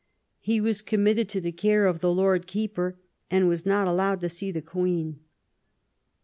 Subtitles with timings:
[0.39, 2.97] He was committed to the care of the Lord Keeper
[3.29, 5.19] and was not allowed to see the Queen.